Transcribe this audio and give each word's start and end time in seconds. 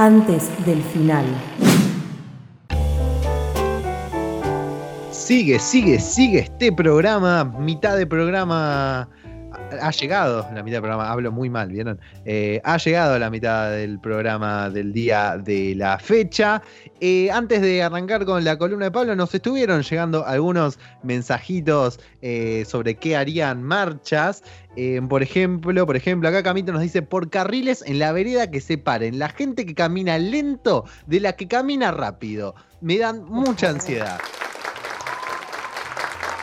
antes 0.00 0.48
del 0.64 0.82
final. 0.82 1.26
Sigue, 5.10 5.58
sigue, 5.58 6.00
sigue 6.00 6.38
este 6.38 6.72
programa, 6.72 7.44
mitad 7.44 7.98
de 7.98 8.06
programa 8.06 9.10
ha 9.80 9.90
llegado 9.90 10.46
la 10.54 10.62
mitad 10.62 10.76
del 10.76 10.82
programa, 10.82 11.10
hablo 11.10 11.32
muy 11.32 11.48
mal, 11.50 11.68
¿vieron? 11.68 12.00
Eh, 12.24 12.60
ha 12.64 12.76
llegado 12.78 13.18
la 13.18 13.30
mitad 13.30 13.70
del 13.70 13.98
programa 14.00 14.70
del 14.70 14.92
día 14.92 15.38
de 15.38 15.74
la 15.76 15.98
fecha. 15.98 16.62
Eh, 17.00 17.30
antes 17.30 17.60
de 17.62 17.82
arrancar 17.82 18.24
con 18.24 18.44
la 18.44 18.58
columna 18.58 18.86
de 18.86 18.90
Pablo, 18.90 19.14
nos 19.16 19.34
estuvieron 19.34 19.82
llegando 19.82 20.26
algunos 20.26 20.78
mensajitos 21.02 22.00
eh, 22.22 22.64
sobre 22.66 22.96
qué 22.96 23.16
harían 23.16 23.62
marchas. 23.62 24.42
por 25.08 25.22
ejemplo, 25.22 25.86
por 25.86 25.96
ejemplo, 25.96 26.28
acá 26.28 26.42
Camito 26.42 26.72
nos 26.72 26.82
dice 26.82 27.02
por 27.02 27.30
carriles 27.30 27.82
en 27.86 27.98
la 27.98 28.12
vereda 28.12 28.50
que 28.50 28.60
separen 28.60 29.18
la 29.18 29.28
gente 29.28 29.66
que 29.66 29.74
camina 29.74 30.18
lento 30.18 30.84
de 31.06 31.20
la 31.20 31.32
que 31.34 31.48
camina 31.48 31.90
rápido. 31.90 32.54
Me 32.80 32.98
dan 32.98 33.24
mucha 33.24 33.70
ansiedad. 33.70 34.20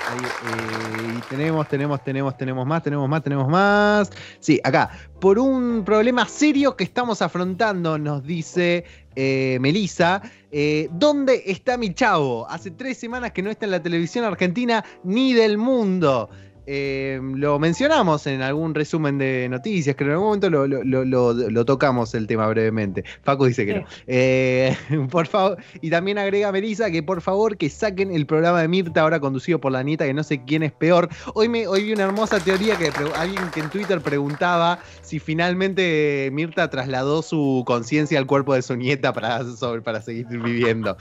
Eh, 0.08 1.20
tenemos, 1.30 1.68
tenemos, 1.68 2.04
tenemos, 2.04 2.38
tenemos 2.38 2.66
más, 2.66 2.82
tenemos 2.82 3.10
más, 3.10 3.24
tenemos 3.24 3.48
más. 3.50 4.10
Sí, 4.40 4.60
acá. 4.64 4.90
Por 5.20 5.38
un 5.38 5.84
problema 5.84 6.26
serio 6.28 6.76
que 6.78 6.86
estamos 6.86 7.22
afrontando, 7.22 7.98
nos 7.98 8.24
dice 8.24 8.86
eh, 9.16 9.58
Melissa. 9.60 10.22
Eh, 10.52 10.88
¿Dónde 10.92 11.44
está 11.46 11.78
mi 11.78 11.94
chavo? 11.94 12.48
Hace 12.50 12.72
tres 12.72 12.98
semanas 12.98 13.32
que 13.32 13.42
no 13.42 13.50
está 13.50 13.66
en 13.66 13.72
la 13.72 13.84
televisión 13.84 14.24
argentina 14.24 14.86
ni 15.04 15.34
del 15.34 15.58
mundo. 15.58 16.30
Eh, 16.70 17.22
lo 17.24 17.60
mencionamos 17.60 18.28
en 18.28 18.42
algún 18.42 18.76
resumen 18.76 19.18
de 19.18 19.48
noticias, 19.50 19.96
que 19.96 20.04
en 20.04 20.12
algún 20.12 20.26
momento 20.26 20.50
lo, 20.50 21.66
tocamos 21.66 22.14
el 22.14 22.28
tema 22.28 22.46
brevemente. 22.50 23.06
Facu 23.24 23.46
dice 23.46 23.66
que 23.66 23.76
no. 23.76 23.86
Eh, 24.06 24.76
por 25.10 25.28
favor, 25.28 25.58
y 25.80 25.90
también 25.90 26.18
agrega 26.18 26.52
Melissa 26.52 26.92
que 26.92 27.02
por 27.02 27.22
favor 27.22 27.56
que 27.56 27.70
saquen 27.70 28.12
el 28.12 28.26
programa 28.26 28.62
de 28.62 28.68
Mirta 28.68 29.02
ahora 29.02 29.22
conducido 29.22 29.62
por 29.62 29.72
la 29.72 29.82
nieta, 29.82 30.06
que 30.06 30.14
no 30.14 30.24
sé 30.24 30.44
quién 30.44 30.62
es 30.62 30.74
peor. 30.74 31.08
Hoy, 31.34 31.48
me, 31.48 31.68
hoy 31.68 31.84
vi 31.84 31.94
una 31.94 32.04
hermosa 32.04 32.42
teoría 32.42 32.76
que 32.76 32.92
alguien 33.16 33.50
que 33.54 33.62
en 33.62 33.70
Twitter 33.70 34.02
preguntaba 34.02 34.80
si 35.02 35.20
finalmente 35.20 36.30
Mirta 36.34 36.70
trasladó 36.70 37.22
su 37.22 37.64
conciencia 37.66 38.20
al 38.20 38.28
cuerpo 38.28 38.54
de 38.54 38.62
su 38.62 38.76
nieta 38.76 39.14
para, 39.14 39.40
para 39.86 40.02
seguir 40.02 40.28
viviendo. 40.28 40.98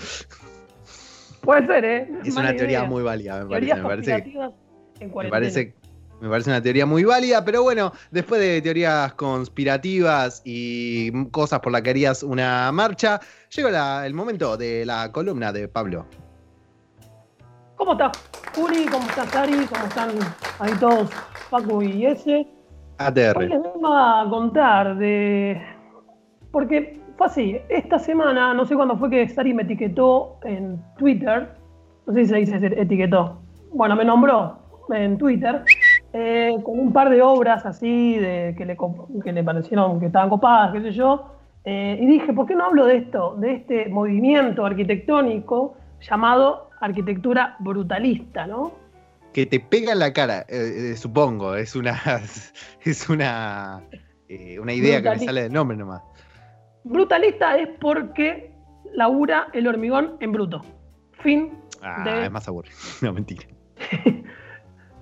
Puede 1.40 1.66
ser, 1.66 1.84
¿eh? 1.84 2.08
Es 2.24 2.36
una 2.36 2.54
teoría 2.54 2.84
muy 2.84 3.02
válida, 3.02 3.42
me 3.42 3.50
parece. 3.50 3.74
Me 3.74 3.82
parece 3.82 4.65
me 5.00 5.28
parece, 5.28 5.74
me 6.20 6.28
parece 6.28 6.50
una 6.50 6.62
teoría 6.62 6.86
muy 6.86 7.04
válida, 7.04 7.44
pero 7.44 7.62
bueno, 7.62 7.92
después 8.10 8.40
de 8.40 8.62
teorías 8.62 9.12
conspirativas 9.14 10.42
y 10.44 11.28
cosas 11.30 11.60
por 11.60 11.72
las 11.72 11.82
que 11.82 11.90
harías 11.90 12.22
una 12.22 12.70
marcha, 12.72 13.20
llegó 13.54 13.68
el 13.68 14.14
momento 14.14 14.56
de 14.56 14.86
la 14.86 15.12
columna 15.12 15.52
de 15.52 15.68
Pablo. 15.68 16.06
¿Cómo 17.76 17.92
estás, 17.92 18.12
Juli? 18.54 18.86
¿Cómo 18.86 19.06
estás, 19.08 19.36
Ari? 19.36 19.66
¿Cómo 19.66 19.84
están 19.84 20.10
ahí 20.60 20.72
todos, 20.80 21.10
Paco 21.50 21.82
y 21.82 22.06
ese? 22.06 22.46
ATR. 22.98 23.36
Hoy 23.36 23.48
les 23.48 23.62
vengo 23.62 23.94
a 23.94 24.26
contar 24.30 24.96
de. 24.96 25.60
Porque 26.50 26.98
fue 27.18 27.26
así, 27.26 27.58
esta 27.68 27.98
semana, 27.98 28.54
no 28.54 28.64
sé 28.64 28.74
cuándo 28.74 28.96
fue 28.96 29.10
que 29.10 29.28
Sari 29.28 29.52
me 29.52 29.62
etiquetó 29.62 30.38
en 30.44 30.82
Twitter, 30.96 31.54
no 32.06 32.14
sé 32.14 32.24
si 32.24 32.30
se 32.30 32.36
dice 32.36 32.56
etiquetó, 32.80 33.38
bueno, 33.72 33.96
me 33.96 34.04
nombró 34.04 34.58
en 34.90 35.18
Twitter 35.18 35.62
eh, 36.12 36.56
con 36.62 36.78
un 36.78 36.92
par 36.92 37.10
de 37.10 37.22
obras 37.22 37.66
así 37.66 38.16
de, 38.18 38.54
que, 38.56 38.64
le, 38.64 38.76
que 39.22 39.32
le 39.32 39.44
parecieron 39.44 40.00
que 40.00 40.06
estaban 40.06 40.28
copadas, 40.28 40.72
qué 40.72 40.82
sé 40.82 40.92
yo. 40.92 41.32
Eh, 41.64 41.98
y 42.00 42.06
dije, 42.06 42.32
¿por 42.32 42.46
qué 42.46 42.54
no 42.54 42.64
hablo 42.64 42.86
de 42.86 42.98
esto, 42.98 43.36
de 43.38 43.54
este 43.54 43.88
movimiento 43.88 44.64
arquitectónico 44.64 45.76
llamado 46.00 46.70
arquitectura 46.80 47.56
brutalista, 47.58 48.46
¿no? 48.46 48.72
Que 49.32 49.46
te 49.46 49.60
pega 49.60 49.92
en 49.92 49.98
la 49.98 50.12
cara, 50.12 50.46
eh, 50.48 50.94
supongo, 50.96 51.56
es 51.56 51.74
una, 51.74 52.00
es 52.84 53.08
una, 53.08 53.82
una 54.60 54.72
idea 54.72 55.02
que 55.02 55.10
me 55.10 55.18
sale 55.18 55.42
del 55.42 55.52
nombre 55.52 55.76
nomás. 55.76 56.02
Brutalista 56.84 57.58
es 57.58 57.68
porque 57.80 58.54
labura 58.94 59.48
el 59.52 59.66
hormigón 59.66 60.16
en 60.20 60.32
bruto. 60.32 60.62
Fin. 61.20 61.52
Ah, 61.82 62.22
es 62.24 62.30
más 62.30 62.46
aburrido. 62.48 62.76
No, 63.02 63.12
mentira. 63.12 63.46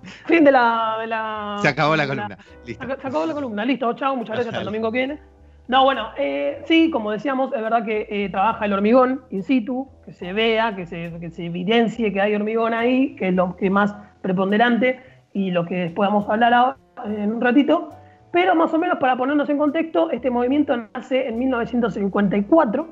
Fin 0.26 0.44
de 0.44 0.52
la, 0.52 1.58
Se 1.60 1.68
acabó 1.68 1.96
la, 1.96 2.06
columna. 2.06 2.38
Listo. 2.64 2.86
Se, 2.86 2.92
acabó 2.92 3.26
la 3.26 3.34
columna. 3.34 3.64
Listo, 3.64 3.92
chao, 3.94 4.16
muchas 4.16 4.36
gracias. 4.36 4.54
Hasta 4.54 4.60
el 4.60 4.66
domingo 4.66 4.90
que 4.90 4.98
viene. 4.98 5.20
No, 5.66 5.84
bueno, 5.84 6.10
eh, 6.18 6.62
sí, 6.66 6.90
como 6.90 7.10
decíamos, 7.10 7.52
es 7.54 7.62
verdad 7.62 7.84
que 7.84 8.06
eh, 8.10 8.28
trabaja 8.28 8.66
el 8.66 8.74
hormigón 8.74 9.22
in 9.30 9.42
situ, 9.42 9.88
que 10.04 10.12
se 10.12 10.34
vea, 10.34 10.76
que 10.76 10.84
se, 10.84 11.10
que 11.18 11.30
se 11.30 11.46
evidencie 11.46 12.12
que 12.12 12.20
hay 12.20 12.34
hormigón 12.34 12.74
ahí, 12.74 13.16
que 13.16 13.28
es 13.28 13.34
lo 13.34 13.56
que 13.56 13.70
más 13.70 13.94
preponderante 14.20 15.00
y 15.32 15.50
lo 15.50 15.64
que 15.64 15.76
después 15.76 16.10
vamos 16.10 16.28
a 16.28 16.34
hablar 16.34 16.52
ahora, 16.52 16.76
en 17.06 17.32
un 17.32 17.40
ratito. 17.40 17.90
Pero 18.30 18.54
más 18.54 18.74
o 18.74 18.78
menos 18.78 18.98
para 18.98 19.16
ponernos 19.16 19.48
en 19.48 19.56
contexto, 19.56 20.10
este 20.10 20.28
movimiento 20.28 20.76
nace 20.76 21.28
en 21.28 21.38
1954. 21.38 22.88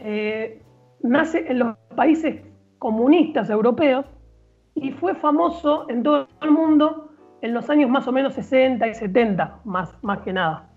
Eh, 0.00 0.60
nace 1.02 1.46
en 1.48 1.60
los 1.60 1.78
países 1.96 2.42
comunistas 2.78 3.48
europeos 3.48 4.04
y 4.82 4.92
fue 4.92 5.14
famoso 5.14 5.86
en 5.88 6.02
todo 6.02 6.28
el 6.42 6.50
mundo 6.50 7.12
en 7.42 7.54
los 7.54 7.70
años 7.70 7.90
más 7.90 8.06
o 8.08 8.12
menos 8.12 8.34
60 8.34 8.86
y 8.86 8.94
70, 8.94 9.60
más, 9.64 9.90
más 10.02 10.20
que 10.20 10.32
nada. 10.32 10.68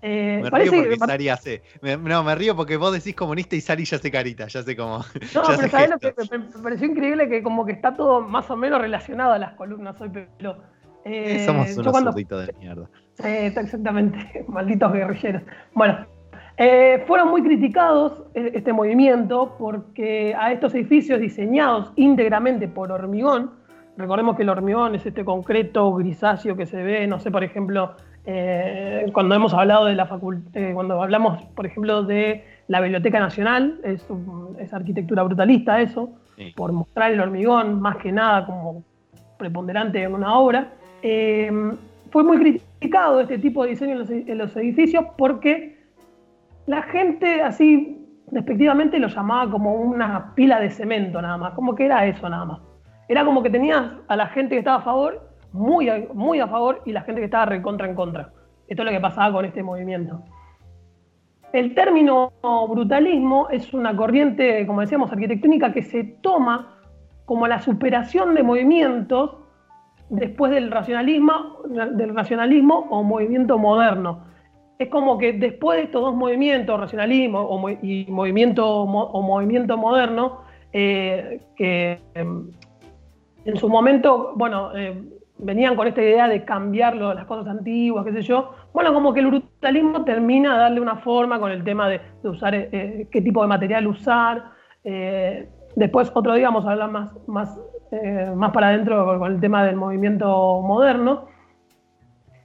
Eh, 0.00 0.40
me 0.42 0.50
río 0.50 0.72
porque 0.72 0.96
Sari 0.96 1.28
hace. 1.28 1.62
no, 1.82 2.22
me 2.22 2.34
río 2.36 2.54
porque 2.54 2.76
vos 2.76 2.92
decís 2.92 3.16
comunista 3.16 3.56
y 3.56 3.60
Sari 3.60 3.84
ya 3.84 3.96
hace 3.96 4.10
carita, 4.10 4.46
ya 4.46 4.62
sé 4.62 4.76
cómo. 4.76 4.98
No, 5.34 5.42
pero 5.56 5.68
sabés 5.68 5.90
lo 5.90 5.98
que 5.98 6.14
me, 6.30 6.38
pareció 6.62 6.86
increíble 6.86 7.28
que 7.28 7.42
como 7.42 7.66
que 7.66 7.72
está 7.72 7.96
todo 7.96 8.20
más 8.20 8.48
o 8.50 8.56
menos 8.56 8.80
relacionado 8.80 9.32
a 9.32 9.38
las 9.38 9.54
columnas 9.54 10.00
hoy, 10.00 10.10
pero. 10.12 10.56
Eh, 11.04 11.44
Somos 11.46 11.76
unos 11.76 11.92
cuando, 11.92 12.12
de 12.12 12.54
mierda. 12.60 12.88
exactamente, 13.24 14.44
malditos 14.48 14.92
guerrilleros. 14.92 15.42
Bueno, 15.72 16.06
eh, 16.60 17.04
fueron 17.06 17.30
muy 17.30 17.44
criticados 17.44 18.24
eh, 18.34 18.50
este 18.52 18.72
movimiento 18.72 19.54
porque 19.60 20.34
a 20.36 20.50
estos 20.50 20.74
edificios 20.74 21.20
diseñados 21.20 21.92
íntegramente 21.94 22.66
por 22.66 22.90
hormigón, 22.90 23.52
recordemos 23.96 24.36
que 24.36 24.42
el 24.42 24.48
hormigón 24.48 24.96
es 24.96 25.06
este 25.06 25.24
concreto 25.24 25.94
grisáceo 25.94 26.56
que 26.56 26.66
se 26.66 26.82
ve, 26.82 27.06
no 27.06 27.20
sé, 27.20 27.30
por 27.30 27.44
ejemplo, 27.44 27.92
eh, 28.26 29.06
cuando 29.12 29.36
hemos 29.36 29.54
hablado 29.54 29.86
de 29.86 29.94
la 29.94 30.06
facultad, 30.06 30.74
cuando 30.74 31.00
hablamos, 31.00 31.40
por 31.54 31.64
ejemplo, 31.64 32.02
de 32.02 32.44
la 32.66 32.80
Biblioteca 32.80 33.20
Nacional, 33.20 33.78
es, 33.84 34.04
arquitectura 34.72 35.22
brutalista 35.22 35.80
eso, 35.80 36.10
por 36.56 36.72
mostrar 36.72 37.12
el 37.12 37.20
hormigón 37.20 37.80
más 37.80 37.98
que 37.98 38.10
nada 38.10 38.44
como 38.44 38.82
preponderante 39.38 40.02
en 40.02 40.12
una 40.12 40.36
obra. 40.36 40.72
fue 41.00 42.24
muy 42.24 42.38
criticado 42.38 43.20
este 43.20 43.38
tipo 43.38 43.62
de 43.62 43.70
diseño 43.70 44.02
en 44.10 44.38
los 44.38 44.56
edificios 44.56 45.04
porque 45.16 45.77
la 46.68 46.82
gente 46.82 47.42
así 47.42 47.98
respectivamente 48.30 48.98
lo 48.98 49.08
llamaba 49.08 49.50
como 49.50 49.72
una 49.72 50.34
pila 50.34 50.60
de 50.60 50.68
cemento 50.68 51.20
nada 51.20 51.38
más, 51.38 51.54
como 51.54 51.74
que 51.74 51.86
era 51.86 52.06
eso 52.06 52.28
nada 52.28 52.44
más. 52.44 52.60
Era 53.08 53.24
como 53.24 53.42
que 53.42 53.48
tenías 53.48 53.90
a 54.06 54.16
la 54.16 54.26
gente 54.26 54.54
que 54.54 54.58
estaba 54.58 54.76
a 54.76 54.82
favor, 54.82 55.30
muy 55.52 55.88
a, 55.88 56.04
muy 56.12 56.40
a 56.40 56.46
favor, 56.46 56.82
y 56.84 56.92
la 56.92 57.00
gente 57.00 57.22
que 57.22 57.24
estaba 57.24 57.46
recontra 57.46 57.88
en 57.88 57.94
contra. 57.94 58.32
Esto 58.68 58.82
es 58.82 58.86
lo 58.86 58.92
que 58.92 59.00
pasaba 59.00 59.32
con 59.32 59.46
este 59.46 59.62
movimiento. 59.62 60.22
El 61.54 61.74
término 61.74 62.34
brutalismo 62.68 63.48
es 63.48 63.72
una 63.72 63.96
corriente, 63.96 64.66
como 64.66 64.82
decíamos, 64.82 65.10
arquitectónica 65.10 65.72
que 65.72 65.80
se 65.80 66.04
toma 66.04 66.74
como 67.24 67.46
la 67.46 67.60
superación 67.60 68.34
de 68.34 68.42
movimientos 68.42 69.38
después 70.10 70.52
del 70.52 70.70
racionalismo, 70.70 71.62
del 71.66 72.14
racionalismo 72.14 72.86
o 72.90 73.02
movimiento 73.02 73.56
moderno 73.58 74.28
es 74.78 74.88
como 74.88 75.18
que 75.18 75.32
después 75.32 75.78
de 75.78 75.84
estos 75.84 76.02
dos 76.02 76.14
movimientos, 76.14 76.78
racionalismo 76.78 77.68
y 77.82 78.06
movimiento, 78.08 78.82
o 78.82 79.22
movimiento 79.22 79.76
moderno, 79.76 80.42
eh, 80.72 81.40
que 81.56 81.98
em, 82.14 82.50
en 83.44 83.56
su 83.56 83.68
momento, 83.68 84.34
bueno, 84.36 84.70
eh, 84.76 85.02
venían 85.38 85.74
con 85.74 85.88
esta 85.88 86.02
idea 86.02 86.28
de 86.28 86.44
cambiar 86.44 86.94
las 86.94 87.24
cosas 87.24 87.48
antiguas, 87.48 88.04
qué 88.04 88.12
sé 88.12 88.22
yo, 88.22 88.52
bueno, 88.72 88.94
como 88.94 89.12
que 89.12 89.20
el 89.20 89.26
brutalismo 89.26 90.04
termina 90.04 90.52
de 90.52 90.60
darle 90.60 90.80
una 90.80 90.96
forma 90.96 91.40
con 91.40 91.50
el 91.50 91.64
tema 91.64 91.88
de, 91.88 92.00
usar 92.22 92.54
eh, 92.54 93.08
qué 93.10 93.20
tipo 93.20 93.42
de 93.42 93.48
material 93.48 93.86
usar. 93.86 94.52
después, 95.74 96.10
otro 96.14 96.34
día 96.34 96.48
vamos 96.48 96.66
a 96.66 96.72
hablar 96.72 96.90
más, 96.90 97.10
más, 97.26 97.58
más 98.36 98.52
para 98.52 98.68
adentro 98.68 99.18
con 99.18 99.32
el 99.32 99.40
tema 99.40 99.64
del 99.64 99.76
movimiento 99.76 100.60
moderno. 100.60 101.26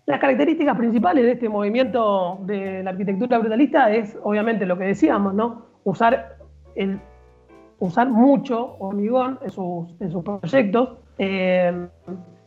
Las 0.05 0.19
características 0.19 0.77
principales 0.77 1.23
de 1.23 1.31
este 1.31 1.47
movimiento 1.47 2.39
de 2.41 2.83
la 2.83 2.89
arquitectura 2.89 3.37
brutalista 3.37 3.89
es, 3.89 4.17
obviamente, 4.21 4.65
lo 4.65 4.77
que 4.77 4.83
decíamos, 4.83 5.33
¿no? 5.33 5.67
Usar, 5.85 6.37
el, 6.75 6.99
usar 7.79 8.09
mucho 8.09 8.75
hormigón 8.79 9.39
en 9.41 9.49
sus, 9.49 9.95
en 10.01 10.11
sus 10.11 10.21
proyectos. 10.23 10.97
Eh, 11.17 11.87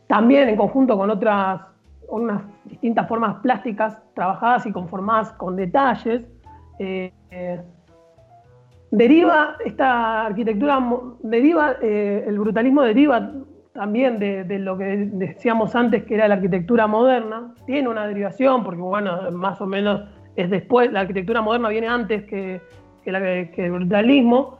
también 0.05 0.49
en 0.49 0.55
conjunto 0.55 0.95
con 0.97 1.09
otras 1.09 1.61
unas 2.09 2.43
distintas 2.65 3.07
formas 3.07 3.37
plásticas 3.41 3.97
trabajadas 4.13 4.65
y 4.67 4.71
conformadas 4.71 5.31
con 5.33 5.55
detalles. 5.55 6.21
deriva 8.91 9.55
esta 9.65 10.27
arquitectura, 10.27 10.79
deriva, 11.23 11.71
el 11.81 12.39
brutalismo 12.39 12.83
deriva 12.83 13.31
también 13.77 14.17
de, 14.17 14.57
lo 14.57 14.75
que 14.75 15.07
decíamos 15.13 15.75
antes 15.75 16.03
que 16.05 16.15
era 16.15 16.27
la 16.27 16.33
arquitectura 16.33 16.87
moderna, 16.87 17.53
tiene 17.67 17.87
una 17.87 18.07
derivación, 18.07 18.63
porque 18.63 18.81
bueno, 18.81 19.29
más 19.31 19.61
o 19.61 19.67
menos 19.67 20.01
es 20.35 20.49
después, 20.49 20.91
la 20.91 21.01
arquitectura 21.01 21.43
moderna 21.43 21.69
viene 21.69 21.87
antes 21.87 22.23
que, 22.23 22.59
el 23.05 23.71
brutalismo, 23.71 24.57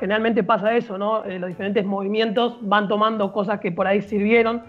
generalmente 0.00 0.42
pasa 0.42 0.76
eso. 0.76 1.24
Eh, 1.24 1.38
los 1.38 1.48
diferentes 1.48 1.86
movimientos 1.86 2.58
van 2.62 2.88
tomando 2.88 3.32
cosas 3.32 3.60
que 3.60 3.70
por 3.70 3.86
ahí 3.86 4.02
sirvieron 4.02 4.64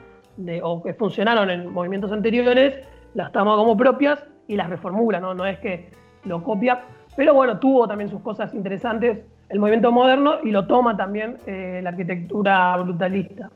o 0.62 0.84
que 0.84 0.94
funcionaron 0.94 1.50
en 1.50 1.74
movimientos 1.74 2.12
anteriores, 2.12 2.80
las 3.16 3.32
toma 3.32 3.56
como 3.56 3.76
propias 3.76 4.24
y 4.48 4.56
las 4.56 4.70
reformula, 4.70 5.20
¿no? 5.20 5.34
No 5.34 5.48
es 5.48 5.58
que 5.58 5.90
lo 6.26 6.44
copia, 6.44 6.84
pero 7.16 7.34
bueno, 7.34 7.58
tuvo 7.58 7.88
también 7.88 8.12
sus 8.12 8.22
cosas 8.22 8.54
interesantes 8.54 9.26
el 9.50 9.60
movimiento 9.60 9.92
moderno 9.92 10.36
y 10.44 10.52
lo 10.52 10.68
toma 10.68 10.98
también 10.98 11.38
eh, 11.46 11.80
la 11.82 11.90
arquitectura 11.90 12.76
brutalista. 12.78 13.50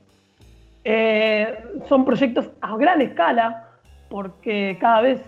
Eh, 0.84 1.58
son 1.88 2.06
proyectos 2.06 2.50
a 2.62 2.76
gran 2.78 3.02
escala 3.02 3.68
porque 4.10 4.78
cada 4.80 5.02
vez, 5.02 5.22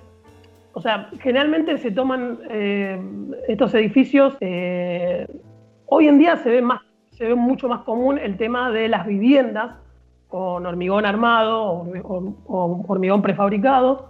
o 0.73 0.81
sea, 0.81 1.09
generalmente 1.21 1.77
se 1.77 1.91
toman 1.91 2.39
eh, 2.49 2.99
estos 3.47 3.73
edificios, 3.75 4.35
hoy 5.85 6.07
en 6.07 6.17
día 6.17 6.37
se 6.37 6.49
ve, 6.49 6.61
más, 6.61 6.81
se 7.11 7.27
ve 7.27 7.35
mucho 7.35 7.67
más 7.67 7.81
común 7.81 8.17
el 8.17 8.37
tema 8.37 8.71
de 8.71 8.87
las 8.87 9.05
viviendas 9.05 9.75
con 10.27 10.65
hormigón 10.65 11.05
armado 11.05 11.85
o, 12.03 12.85
hormigón 12.87 13.21
prefabricado, 13.21 14.09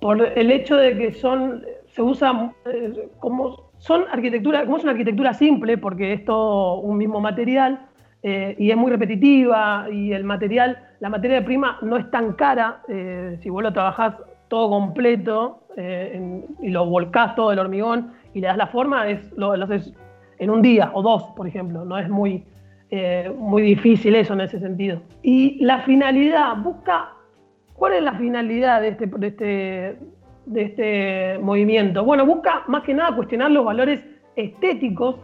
por 0.00 0.20
el 0.20 0.50
hecho 0.50 0.76
de 0.76 0.98
que 0.98 1.12
son, 1.12 1.64
se 1.86 2.02
usa 2.02 2.52
como 3.20 3.69
son 3.80 4.04
arquitectura, 4.12 4.64
como 4.64 4.76
es 4.76 4.82
una 4.82 4.92
arquitectura 4.92 5.34
simple, 5.34 5.78
porque 5.78 6.12
es 6.12 6.24
todo 6.24 6.80
un 6.80 6.98
mismo 6.98 7.20
material 7.20 7.86
eh, 8.22 8.54
y 8.58 8.70
es 8.70 8.76
muy 8.76 8.90
repetitiva 8.90 9.86
y 9.90 10.12
el 10.12 10.24
material, 10.24 10.78
la 11.00 11.08
materia 11.08 11.42
prima 11.42 11.78
no 11.80 11.96
es 11.96 12.10
tan 12.10 12.34
cara, 12.34 12.82
eh, 12.88 13.38
si 13.40 13.48
vos 13.48 13.62
lo 13.62 13.72
trabajás 13.72 14.14
todo 14.48 14.68
completo 14.68 15.62
eh, 15.78 16.44
y 16.60 16.68
lo 16.68 16.84
volcás 16.84 17.34
todo 17.34 17.52
el 17.52 17.58
hormigón 17.58 18.12
y 18.34 18.40
le 18.40 18.48
das 18.48 18.58
la 18.58 18.66
forma, 18.66 19.08
es, 19.08 19.32
lo, 19.32 19.52
haces 19.52 19.94
en 20.38 20.50
un 20.50 20.60
día 20.60 20.90
o 20.92 21.02
dos, 21.02 21.22
por 21.34 21.46
ejemplo, 21.46 21.84
no 21.84 21.98
es 21.98 22.08
muy, 22.08 22.44
muy 23.38 23.62
difícil 23.62 24.16
eso 24.16 24.32
en 24.34 24.40
ese 24.40 24.58
sentido. 24.58 25.00
Y 25.22 25.64
la 25.64 25.78
finalidad, 25.80 26.56
busca, 26.56 27.12
¿cuál 27.74 27.92
es 27.94 28.02
la 28.02 28.14
finalidad 28.14 28.80
de 28.80 28.88
este, 28.88 29.06
de 29.06 29.26
este 29.26 29.98
de 30.46 30.62
este 30.62 31.38
movimiento? 31.38 32.04
Bueno, 32.04 32.26
busca 32.26 32.64
más 32.66 32.82
que 32.82 32.94
nada 32.94 33.14
cuestionar 33.14 33.50
los 33.50 33.64
valores 33.64 34.04
estéticos 34.36 35.16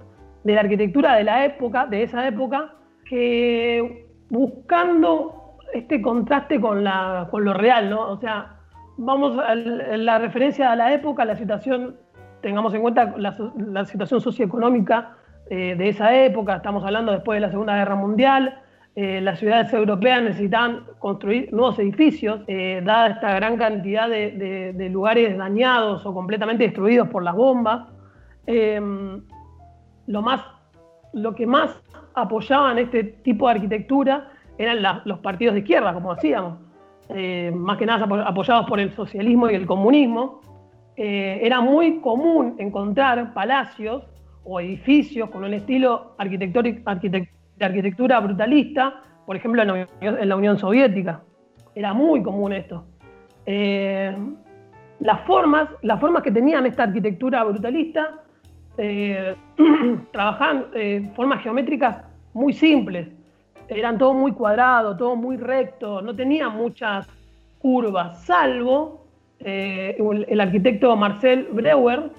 de 0.45 0.55
la 0.55 0.61
arquitectura 0.61 1.17
de 1.17 1.25
la 1.25 1.45
época, 1.45 1.87
de 1.87 2.03
esa 2.03 2.27
época, 2.27 2.75
que 3.05 4.07
buscando 4.31 5.57
este 5.73 6.01
contraste 6.01 6.61
con, 6.61 6.85
la, 6.85 7.29
con 7.31 7.45
lo 7.45 7.55
real, 7.55 7.91
¿no? 7.91 8.11
O 8.11 8.19
sea, 8.19 8.57
vamos 8.97 9.39
a 9.39 9.55
la 9.55 10.19
referencia 10.19 10.73
a 10.73 10.77
la 10.77 10.93
época, 10.93 11.25
la 11.25 11.37
situación, 11.37 11.97
tengamos 12.41 12.73
en 12.75 12.83
cuenta 12.83 13.15
la, 13.17 13.85
situación 13.85 14.21
socioeconómica 14.21 15.17
eh, 15.51 15.75
de 15.77 15.89
esa 15.89 16.15
época, 16.17 16.57
estamos 16.57 16.85
hablando 16.85 17.13
después 17.13 17.37
de 17.37 17.41
la 17.41 17.51
Segunda 17.51 17.77
Guerra 17.77 17.95
Mundial, 17.95 18.61
eh, 18.99 19.21
las 19.21 19.39
ciudades 19.41 19.71
europeas 19.75 20.23
necesitan 20.23 20.85
construir 20.99 21.53
nuevos 21.53 21.79
edificios, 21.79 22.41
eh, 22.47 22.81
dada 22.83 23.09
esta 23.09 23.35
gran 23.35 23.59
cantidad 23.59 24.09
de, 24.09 24.89
lugares 24.91 25.37
dañados 25.37 26.07
o 26.07 26.15
completamente 26.15 26.65
destruidos 26.65 27.07
por 27.09 27.23
las 27.23 27.35
bombas. 27.35 27.87
Eh, 28.47 28.81
lo, 30.07 30.23
más, 30.23 30.41
lo 31.13 31.35
que 31.35 31.47
más 31.47 31.79
apoyaban 32.15 32.79
este 32.79 33.05
tipo 33.05 33.47
de 33.49 33.57
arquitectura 33.57 34.31
eran 34.57 35.03
los 35.05 35.19
partidos 35.19 35.53
de 35.53 35.61
izquierda, 35.61 35.93
como 35.93 36.15
decíamos, 36.15 36.59
más 37.53 37.77
que 37.77 37.85
nada 37.85 38.07
apoyados 38.27 38.67
por 38.67 38.81
el 38.81 38.95
socialismo 38.95 39.51
y 39.51 39.57
el 39.57 39.67
comunismo. 39.67 40.41
era 40.97 41.61
muy 41.61 42.01
común 42.01 42.57
encontrar 42.59 43.35
palacios 43.35 44.05
o 44.43 44.59
edificios 44.59 45.29
con 45.29 45.45
un 45.45 45.53
estilo 45.53 46.15
arquitectónico 46.17 46.81
de 47.57 47.65
arquitectura 47.65 48.21
brutalista, 48.21 49.03
por 49.25 49.37
ejemplo 49.37 49.63
en 50.01 50.29
la 50.29 50.37
Unión, 50.37 50.59
Soviética. 50.59 51.23
Era 51.75 51.93
muy 51.93 52.23
común 52.23 52.53
esto. 52.53 52.85
Eh, 53.45 54.15
las, 55.01 55.21
formas, 55.23 55.69
las 55.83 56.01
formas 56.01 56.23
que 56.23 56.31
tenían 56.31 56.67
esta 56.67 56.85
arquitectura 56.85 57.45
brutalista 57.45 58.21
eh, 58.79 59.35
trabajaban 60.13 60.67
eh, 60.75 61.11
formas 61.15 61.43
geométricas 61.43 62.03
muy 62.35 62.53
simples. 62.53 63.09
Eran 63.69 63.99
todo 63.99 64.15
muy 64.15 64.33
cuadrado, 64.33 64.97
todo 64.97 65.17
muy 65.17 65.37
recto, 65.37 66.01
no 66.01 66.15
tenían 66.15 66.57
muchas 66.57 67.09
curvas, 67.59 68.25
salvo 68.25 69.05
el, 69.41 70.41
arquitecto 70.41 70.97
Marcel 70.97 71.49
Breuer, 71.53 72.11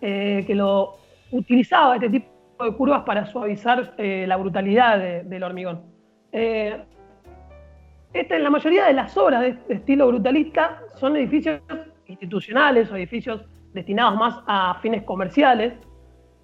que 0.00 0.54
lo 0.54 0.96
utilizaba 1.30 1.96
este 1.96 2.08
tipo 2.08 2.33
de 2.62 2.72
curvas 2.76 3.02
para 3.02 3.26
suavizar 3.26 3.94
eh, 3.98 4.26
la 4.28 4.36
brutalidad 4.36 4.98
del 5.24 5.42
hormigón. 5.42 5.82
Eh, 6.30 6.80
esta, 8.12 8.38
la 8.38 8.50
mayoría 8.50 8.86
de 8.86 8.92
las 8.92 9.16
obras 9.16 9.40
de, 9.40 9.58
estilo 9.68 10.06
brutalista 10.06 10.80
son 10.94 11.16
edificios 11.16 11.60
institucionales 12.06 12.90
o 12.92 12.96
edificios 12.96 13.44
destinados 13.72 14.16
más 14.16 14.38
a 14.46 14.78
fines 14.80 15.02
comerciales, 15.02 15.72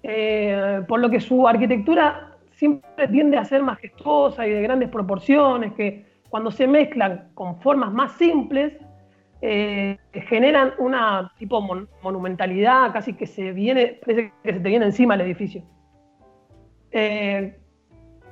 eh, 0.03 0.81
por 0.87 0.99
lo 0.99 1.09
que 1.09 1.21
su 1.21 1.47
arquitectura 1.47 2.35
siempre 2.51 3.07
tiende 3.07 3.37
a 3.37 3.45
ser 3.45 3.63
majestuosa 3.63 4.45
y 4.45 4.51
de 4.51 4.61
grandes 4.61 4.89
proporciones, 4.89 5.73
que 5.73 6.05
cuando 6.29 6.51
se 6.51 6.67
mezclan 6.67 7.29
con 7.33 7.59
formas 7.61 7.93
más 7.93 8.11
simples, 8.13 8.73
generan 10.13 10.73
una 10.77 11.31
tipo 11.39 11.59
monumentalidad, 12.03 12.93
casi 12.93 13.13
que 13.13 13.25
se 13.25 13.53
viene, 13.53 13.99
parece 14.05 14.31
que 14.43 14.53
se 14.53 14.59
te 14.59 14.69
viene 14.69 14.85
encima 14.85 15.15
el 15.15 15.21
edificio. 15.21 15.63
Eh, 16.91 17.55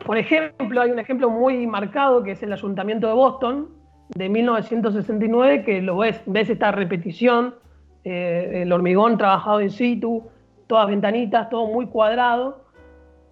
por 0.06 0.18
ejemplo, 0.18 0.82
hay 0.82 0.92
un 0.92 1.00
ejemplo 1.00 1.30
muy 1.30 1.68
marcado 1.68 2.24
que 2.24 2.32
es 2.32 2.44
el 2.44 2.54
Ayuntamiento 2.54 3.08
de 3.08 3.14
Boston 3.14 3.70
de 4.10 4.30
1969, 4.30 5.64
que 5.64 5.82
lo 5.82 5.98
ves, 5.98 6.22
ves 6.26 6.50
esta 6.50 6.72
repetición, 6.72 7.56
eh, 8.04 8.62
el 8.64 8.72
hormigón 8.72 9.18
trabajado 9.18 9.62
in 9.62 9.70
situ, 9.70 10.24
todas 10.68 10.88
ventanitas, 10.88 11.50
todo 11.50 11.68
muy 11.68 11.88
cuadrado. 11.88 12.66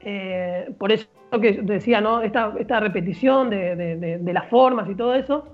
Eh, 0.02 0.72
por 0.78 0.92
eso 0.92 1.08
que 1.42 1.54
decía, 1.64 2.00
¿no? 2.00 2.22
Esta, 2.22 2.54
esta 2.60 2.80
repetición 2.80 3.50
de, 3.50 4.32
las 4.34 4.48
formas 4.48 4.90
y 4.90 4.96
todo 4.96 5.16
eso. 5.16 5.48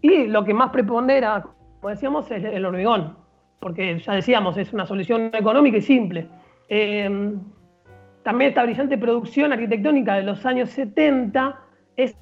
Y 0.00 0.26
lo 0.26 0.44
que 0.44 0.54
más 0.54 0.70
prepondera, 0.70 1.44
como 1.80 1.90
decíamos, 1.90 2.30
es 2.30 2.44
el 2.44 2.64
hormigón, 2.64 3.16
porque 3.60 3.98
ya 3.98 4.14
decíamos, 4.14 4.56
es 4.56 4.72
una 4.72 4.86
solución 4.86 5.30
económica 5.32 5.78
y 5.78 5.82
simple. 5.82 6.28
También 8.22 8.50
esta 8.50 8.62
brillante 8.62 8.96
producción 8.98 9.52
arquitectónica 9.52 10.14
de 10.14 10.22
los 10.22 10.46
años 10.46 10.70
70 10.70 11.58
es 11.96 12.16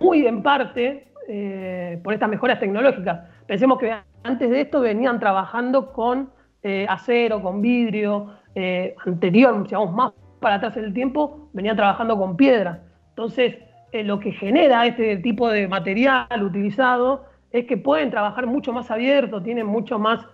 muy 0.00 0.26
en 0.26 0.42
parte 0.42 1.12
eh, 1.28 1.98
por 2.02 2.12
estas 2.12 2.28
mejoras 2.28 2.60
tecnológicas. 2.60 3.20
Pensemos 3.46 3.78
que 3.78 3.92
antes 4.22 4.50
de 4.50 4.60
esto 4.60 4.80
venían 4.80 5.18
trabajando 5.18 5.92
con 5.92 6.30
eh, 6.62 6.86
acero, 6.88 7.40
con 7.40 7.62
vidrio, 7.62 8.34
eh, 8.54 8.94
anterior, 9.06 9.66
si 9.66 9.74
vamos 9.74 9.94
más 9.94 10.12
para 10.40 10.56
atrás 10.56 10.76
en 10.76 10.84
el 10.84 10.92
tiempo, 10.92 11.48
venían 11.52 11.76
trabajando 11.76 12.18
con 12.18 12.36
piedra. 12.36 12.82
Entonces, 13.10 13.56
lo 13.92 14.20
que 14.20 14.32
genera 14.32 14.86
este 14.86 15.16
tipo 15.16 15.48
de 15.48 15.66
material 15.66 16.42
utilizado 16.42 17.24
es 17.50 17.64
que 17.64 17.78
pueden 17.78 18.10
trabajar 18.10 18.46
mucho 18.46 18.72
más 18.72 18.90
abierto, 18.90 19.42
tienen 19.42 19.66
mucho 19.66 19.98
más, 19.98 20.24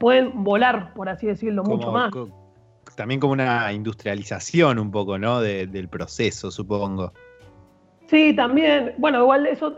pueden 0.00 0.42
volar, 0.42 0.92
por 0.94 1.08
así 1.08 1.28
decirlo, 1.28 1.62
mucho 1.62 1.92
más 1.92 2.10
también 2.94 3.20
como 3.20 3.32
una 3.32 3.72
industrialización 3.72 4.78
un 4.78 4.90
poco, 4.90 5.18
¿no? 5.18 5.40
del 5.40 5.88
proceso, 5.88 6.50
supongo. 6.50 7.12
Sí, 8.06 8.34
también. 8.36 8.94
Bueno, 8.98 9.20
igual 9.20 9.46
eso 9.46 9.76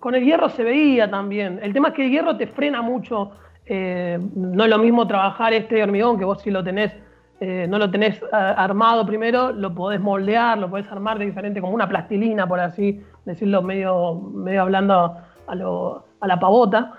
con 0.00 0.14
el 0.14 0.24
hierro 0.24 0.48
se 0.48 0.64
veía 0.64 1.10
también. 1.10 1.60
El 1.62 1.72
tema 1.72 1.88
es 1.88 1.94
que 1.94 2.06
el 2.06 2.10
hierro 2.10 2.36
te 2.36 2.46
frena 2.46 2.82
mucho. 2.82 3.32
Eh, 3.66 4.18
no 4.34 4.64
es 4.64 4.70
lo 4.70 4.78
mismo 4.78 5.06
trabajar 5.06 5.52
este 5.52 5.82
hormigón 5.82 6.18
que 6.18 6.24
vos 6.24 6.42
si 6.42 6.50
lo 6.50 6.64
tenés, 6.64 6.92
eh, 7.40 7.66
no 7.68 7.78
lo 7.78 7.90
tenés 7.90 8.20
eh, 8.20 8.26
armado 8.32 9.06
primero, 9.06 9.52
lo 9.52 9.72
podés 9.74 10.00
moldear, 10.00 10.58
lo 10.58 10.68
podés 10.68 10.90
armar 10.90 11.18
de 11.18 11.26
diferente, 11.26 11.60
como 11.60 11.74
una 11.74 11.88
plastilina, 11.88 12.46
por 12.46 12.58
así 12.60 13.00
decirlo, 13.24 13.62
medio, 13.62 14.14
medio 14.14 14.62
hablando 14.62 15.16
a, 15.46 15.54
lo, 15.54 16.04
a 16.20 16.26
la 16.26 16.40
pavota. 16.40 16.94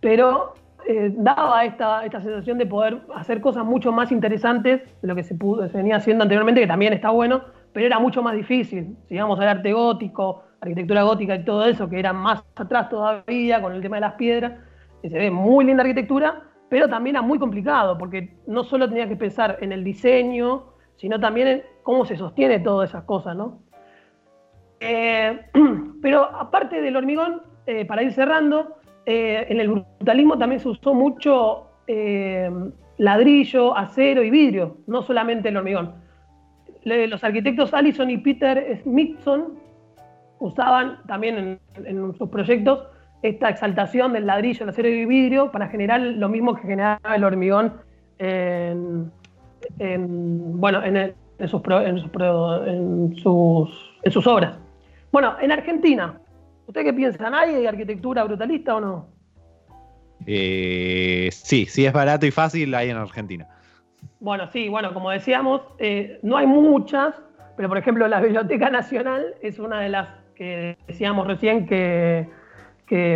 pero 0.00 0.54
eh, 0.86 1.12
daba 1.16 1.64
esta, 1.64 2.04
esta 2.04 2.20
sensación 2.20 2.58
de 2.58 2.66
poder 2.66 3.00
hacer 3.14 3.40
cosas 3.40 3.64
mucho 3.64 3.92
más 3.92 4.12
interesantes 4.12 4.82
de 5.00 5.08
lo 5.08 5.14
que 5.14 5.22
se, 5.22 5.36
venía 5.72 5.96
haciendo 5.96 6.22
anteriormente, 6.22 6.60
que 6.60 6.66
también 6.66 6.92
está 6.92 7.10
bueno, 7.10 7.42
pero 7.72 7.86
era 7.86 7.98
mucho 7.98 8.22
más 8.22 8.34
difícil. 8.34 8.96
Si 9.08 9.16
vamos 9.16 9.40
al 9.40 9.48
arte 9.48 9.72
gótico, 9.72 10.44
arquitectura 10.60 11.02
gótica 11.02 11.36
y 11.36 11.44
todo 11.44 11.64
eso, 11.66 11.88
que 11.88 11.98
era 11.98 12.12
más 12.12 12.44
atrás 12.56 12.88
todavía 12.88 13.62
con 13.62 13.72
el 13.72 13.82
tema 13.82 13.96
de 13.96 14.00
las 14.00 14.14
piedras, 14.14 14.52
y 15.02 15.08
se 15.08 15.18
ve 15.18 15.30
muy 15.30 15.64
linda 15.64 15.82
arquitectura, 15.82 16.42
pero 16.68 16.88
también 16.88 17.16
era 17.16 17.22
muy 17.22 17.38
complicado, 17.38 17.96
porque 17.96 18.36
no 18.46 18.64
solo 18.64 18.88
tenía 18.88 19.08
que 19.08 19.16
pensar 19.16 19.58
en 19.60 19.72
el 19.72 19.84
diseño, 19.84 20.74
sino 20.96 21.18
también 21.20 21.48
en 21.48 21.62
cómo 21.82 22.04
se 22.04 22.16
sostiene 22.16 22.60
todas 22.60 22.90
esas 22.90 23.04
cosas, 23.04 23.36
¿no? 23.36 23.62
Eh, 24.80 25.40
pero 26.02 26.24
aparte 26.24 26.80
del 26.80 26.96
hormigón, 26.96 27.42
eh, 27.66 27.84
para 27.86 28.02
ir 28.02 28.12
cerrando, 28.12 28.76
eh, 29.06 29.46
en 29.48 29.60
el 29.60 29.68
brutalismo 29.68 30.38
también 30.38 30.60
se 30.60 30.68
usó 30.68 30.94
mucho 30.94 31.68
ladrillo, 32.96 33.76
acero 33.76 34.22
y 34.22 34.30
vidrio, 34.30 34.78
no 34.86 35.02
solamente 35.02 35.50
el 35.50 35.56
hormigón. 35.56 35.94
los 36.84 37.22
arquitectos 37.22 37.74
Allison 37.74 38.10
y 38.10 38.18
Peter 38.18 38.80
Smithson 38.82 39.58
usaban 40.38 40.98
también 41.06 41.58
en, 41.84 42.14
sus 42.14 42.28
proyectos 42.30 42.86
esta 43.22 43.48
exaltación 43.48 44.12
del 44.12 44.26
ladrillo, 44.26 44.64
el 44.64 44.70
acero 44.70 44.88
y 44.88 45.04
vidrio 45.04 45.50
para 45.50 45.68
generar 45.68 46.00
lo 46.00 46.28
mismo 46.28 46.54
que 46.54 46.62
generaba 46.62 47.16
el 47.16 47.24
hormigón 47.24 47.74
en, 48.18 49.10
bueno, 50.60 50.82
en, 50.84 51.14
sus, 53.16 53.94
sus 54.10 54.26
obras. 54.26 54.58
Bueno, 55.10 55.34
en 55.40 55.52
Argentina, 55.52 56.20
¿usted 56.66 56.82
qué 56.84 56.92
piensa? 56.92 57.30
¿Hay 57.32 57.54
de 57.54 57.68
arquitectura 57.68 58.24
brutalista 58.24 58.76
o 58.76 58.80
no? 58.80 59.14
Eh, 60.26 61.28
sí, 61.32 61.66
sí 61.66 61.84
es 61.84 61.92
barato 61.92 62.26
y 62.26 62.30
fácil, 62.30 62.74
hay 62.74 62.90
en 62.90 62.96
Argentina. 62.96 63.46
Bueno, 64.20 64.48
sí, 64.50 64.68
bueno, 64.68 64.94
como 64.94 65.10
decíamos, 65.10 65.62
eh, 65.78 66.18
no 66.22 66.36
hay 66.36 66.46
muchas, 66.46 67.14
pero 67.56 67.68
por 67.68 67.78
ejemplo 67.78 68.08
la 68.08 68.20
Biblioteca 68.20 68.70
Nacional 68.70 69.34
es 69.42 69.58
una 69.58 69.80
de 69.80 69.88
las 69.90 70.08
que 70.34 70.76
decíamos 70.86 71.26
recién 71.26 71.66
que, 71.66 72.26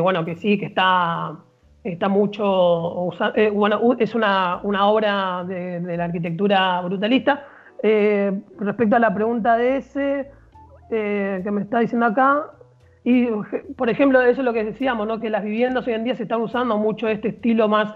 bueno, 0.01 0.25
que 0.25 0.37
sí, 0.37 0.59
que 0.59 0.67
está, 0.67 1.37
está 1.83 2.09
mucho, 2.09 3.11
eh, 3.35 3.51
bueno, 3.51 3.81
es 3.99 4.15
una, 4.15 4.61
obra 4.63 5.45
de, 5.45 5.97
la 5.97 6.05
arquitectura 6.05 6.81
brutalista. 6.83 7.47
respecto 7.83 8.97
a 8.97 8.99
la 8.99 9.15
pregunta 9.15 9.57
de 9.57 9.79
ese, 9.79 10.31
que 10.91 11.51
me 11.51 11.63
está 11.63 11.81
diciendo 11.81 12.07
acá. 12.07 12.58
Y, 13.05 13.29
por 13.77 13.89
ejemplo, 13.89 14.21
eso 14.21 14.41
es 14.41 14.45
lo 14.45 14.53
que 14.53 14.65
decíamos, 14.65 15.07
¿no? 15.07 15.21
que 15.21 15.31
las 15.31 15.45
viviendas 15.45 15.87
hoy 15.87 15.95
en 15.95 16.05
día 16.05 16.15
se 16.15 16.25
están 16.25 16.41
usando 16.41 16.77
mucho 16.77 17.09
este 17.09 17.29
estilo 17.29 17.69
más 17.69 17.95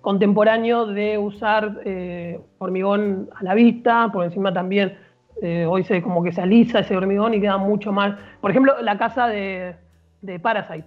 contemporáneo 0.00 0.86
de 0.86 1.18
usar 1.18 1.80
eh, 1.84 2.38
hormigón 2.58 3.28
a 3.34 3.42
la 3.42 3.54
vista, 3.54 4.08
por 4.12 4.24
encima 4.24 4.52
también 4.52 4.96
eh, 5.42 5.66
hoy 5.66 5.82
se 5.82 6.00
como 6.00 6.22
que 6.22 6.30
se 6.30 6.40
alisa 6.40 6.78
ese 6.78 6.96
hormigón 6.96 7.34
y 7.34 7.40
queda 7.40 7.56
mucho 7.56 7.90
más. 7.92 8.16
Por 8.40 8.52
ejemplo, 8.52 8.80
la 8.82 8.98
casa 8.98 9.26
de, 9.26 9.74
de 10.22 10.38
Parasite, 10.38 10.86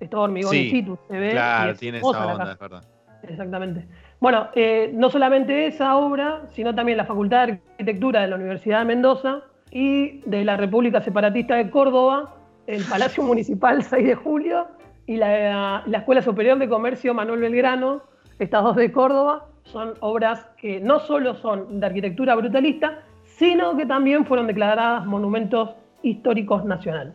es 0.00 0.10
todo 0.10 0.20
hormigón 0.20 0.54
in 0.54 0.70
situ, 0.70 0.98
se 1.08 1.18
ve. 1.18 1.30
Claro, 1.30 1.74
tiene 1.76 1.98
esa 1.98 2.06
onda, 2.06 2.52
es 2.52 2.58
verdad. 2.58 2.84
Exactamente. 3.22 3.86
Bueno, 4.20 4.48
no 4.92 5.08
solamente 5.08 5.66
esa 5.66 5.96
obra, 5.96 6.42
sino 6.50 6.74
también 6.74 6.98
la 6.98 7.06
Facultad 7.06 7.46
de 7.46 7.52
Arquitectura 7.54 8.20
de 8.20 8.28
la 8.28 8.36
Universidad 8.36 8.80
de 8.80 8.84
Mendoza 8.84 9.44
y 9.70 10.20
de 10.26 10.44
la 10.44 10.56
República 10.56 11.00
Separatista 11.00 11.54
de 11.54 11.70
Córdoba, 11.70 12.34
el 12.68 12.84
Palacio 12.84 13.24
Municipal 13.24 13.82
6 13.90 14.06
de 14.06 14.14
Julio 14.14 14.68
y 15.06 15.16
la, 15.16 15.82
Escuela 15.90 16.22
Superior 16.22 16.58
de 16.58 16.68
Comercio 16.68 17.14
Manuel 17.14 17.40
Belgrano, 17.40 18.02
estas 18.38 18.62
dos 18.62 18.76
de 18.76 18.92
Córdoba, 18.92 19.46
son 19.64 19.94
obras 20.00 20.46
que 20.58 20.78
no 20.78 21.00
solo 21.00 21.34
son 21.34 21.80
de 21.80 21.86
arquitectura 21.86 22.34
brutalista, 22.34 23.00
sino 23.24 23.76
que 23.76 23.86
también 23.86 24.26
fueron 24.26 24.46
declaradas 24.46 25.06
monumentos 25.06 25.70
históricos 26.02 26.64
nacionales. 26.64 27.14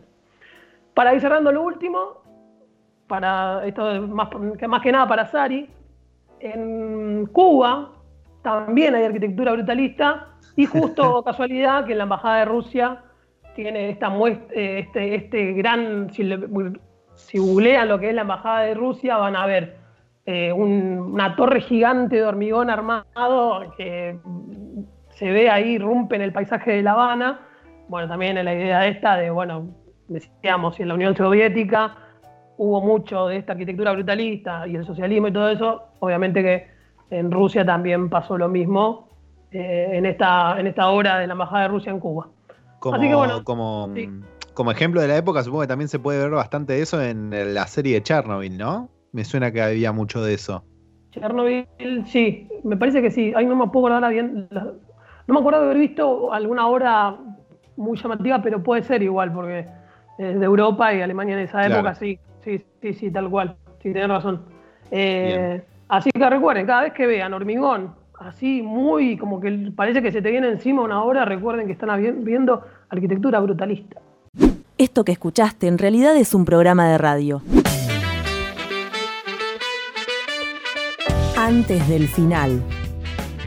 Para 0.92 1.14
ir 1.14 1.20
cerrando 1.20 1.52
lo 1.52 1.62
último, 1.62 2.22
para 3.06 3.64
esto 3.64 4.08
más, 4.08 4.28
más 4.68 4.82
que 4.82 4.92
nada 4.92 5.06
para 5.06 5.26
Sari, 5.26 5.68
en 6.40 7.26
Cuba 7.26 7.92
también 8.42 8.94
hay 8.94 9.04
arquitectura 9.04 9.52
brutalista, 9.52 10.28
y 10.56 10.66
justo 10.66 11.22
casualidad 11.24 11.86
que 11.86 11.92
en 11.92 11.98
la 11.98 12.04
Embajada 12.04 12.38
de 12.38 12.44
Rusia 12.44 13.02
tiene 13.54 13.90
esta 13.90 14.08
muestra, 14.08 14.54
eh, 14.54 14.80
este, 14.80 15.14
este 15.14 15.52
gran, 15.52 16.10
si, 16.10 17.38
googlean 17.38 17.88
lo 17.88 17.98
que 17.98 18.08
es 18.10 18.14
la 18.14 18.22
Embajada 18.22 18.60
de 18.60 18.74
Rusia, 18.74 19.16
van 19.16 19.36
a 19.36 19.46
ver 19.46 19.76
eh, 20.26 20.52
una 20.52 21.36
torre 21.36 21.60
gigante 21.60 22.16
de 22.16 22.24
hormigón 22.24 22.70
armado 22.70 23.04
que 23.76 24.18
se 25.10 25.30
ve 25.30 25.48
ahí, 25.48 25.78
rompe 25.78 26.16
en 26.16 26.22
el 26.22 26.32
paisaje 26.32 26.72
de 26.72 26.82
La 26.82 26.92
Habana. 26.92 27.40
Bueno, 27.88 28.08
también 28.08 28.36
en 28.38 28.44
la 28.44 28.54
idea 28.54 28.86
esta 28.86 29.16
de, 29.16 29.30
bueno, 29.30 29.68
decíamos, 30.08 30.78
en 30.80 30.88
la 30.88 30.94
Unión 30.94 31.16
Soviética 31.16 31.96
hubo 32.56 32.80
mucho 32.80 33.26
de 33.28 33.38
esta 33.38 33.52
arquitectura 33.52 33.92
brutalista 33.92 34.66
y 34.66 34.76
el 34.76 34.84
socialismo 34.84 35.28
y 35.28 35.32
todo 35.32 35.48
eso, 35.48 35.82
obviamente 36.00 36.42
que 36.42 36.68
en 37.10 37.30
Rusia 37.30 37.64
también 37.64 38.08
pasó 38.08 38.38
lo 38.38 38.48
mismo 38.48 39.08
eh, 39.50 39.90
en, 39.92 40.06
esta, 40.06 40.58
en 40.58 40.66
esta 40.66 40.88
obra 40.88 41.18
de 41.18 41.26
la 41.26 41.32
Embajada 41.34 41.62
de 41.62 41.68
Rusia 41.68 41.92
en 41.92 42.00
Cuba. 42.00 42.28
Como, 42.90 43.44
como, 43.44 43.94
como 44.52 44.70
ejemplo 44.70 45.00
de 45.00 45.08
la 45.08 45.16
época, 45.16 45.42
supongo 45.42 45.62
que 45.62 45.68
también 45.68 45.88
se 45.88 45.98
puede 45.98 46.18
ver 46.18 46.30
bastante 46.32 46.74
de 46.74 46.82
eso 46.82 47.02
en 47.02 47.30
la 47.54 47.66
serie 47.66 47.94
de 47.94 48.02
Chernobyl, 48.02 48.58
¿no? 48.58 48.90
Me 49.12 49.24
suena 49.24 49.50
que 49.50 49.62
había 49.62 49.90
mucho 49.92 50.22
de 50.22 50.34
eso. 50.34 50.62
Chernobyl, 51.12 51.66
sí, 52.04 52.46
me 52.62 52.76
parece 52.76 53.00
que 53.00 53.10
sí. 53.10 53.32
Ahí 53.34 53.46
no 53.46 53.56
me 53.56 53.68
puedo 53.68 53.86
acordar 53.86 54.12
bien. 54.12 54.48
No 54.50 55.32
me 55.32 55.38
acuerdo 55.38 55.60
de 55.60 55.64
haber 55.64 55.78
visto 55.78 56.30
alguna 56.30 56.66
obra 56.66 57.16
muy 57.76 57.96
llamativa, 57.96 58.42
pero 58.42 58.62
puede 58.62 58.82
ser 58.82 59.02
igual, 59.02 59.32
porque 59.32 59.66
es 60.18 60.38
de 60.38 60.44
Europa 60.44 60.92
y 60.92 61.00
Alemania 61.00 61.36
en 61.36 61.44
esa 61.44 61.64
época, 61.64 61.94
sí, 61.94 62.18
sí, 62.44 62.62
sí, 62.82 62.92
sí, 62.92 63.10
tal 63.10 63.30
cual. 63.30 63.56
Sí, 63.82 63.92
tienes 63.92 64.08
razón. 64.08 64.44
Eh, 64.90 65.62
así 65.88 66.10
que 66.10 66.28
recuerden, 66.28 66.66
cada 66.66 66.82
vez 66.82 66.92
que 66.92 67.06
vean 67.06 67.32
hormigón 67.32 68.03
así 68.18 68.62
muy 68.62 69.16
como 69.16 69.40
que 69.40 69.72
parece 69.74 70.02
que 70.02 70.12
se 70.12 70.22
te 70.22 70.30
viene 70.30 70.48
encima 70.48 70.82
una 70.82 71.02
hora, 71.02 71.24
recuerden 71.24 71.66
que 71.66 71.72
están 71.72 72.24
viendo 72.24 72.62
arquitectura 72.88 73.40
brutalista. 73.40 74.00
Esto 74.76 75.04
que 75.04 75.12
escuchaste 75.12 75.66
en 75.66 75.78
realidad 75.78 76.16
es 76.16 76.34
un 76.34 76.44
programa 76.44 76.88
de 76.88 76.98
radio. 76.98 77.42
Antes 81.36 81.88
del 81.88 82.08
final. 82.08 82.62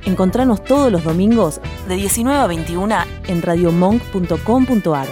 Encontranos 0.05 0.63
todos 0.63 0.91
los 0.91 1.03
domingos 1.03 1.59
de 1.87 1.95
19 1.95 2.39
a 2.39 2.47
21 2.47 2.95
en 3.27 3.41
radiomonk.com.ar. 3.41 5.07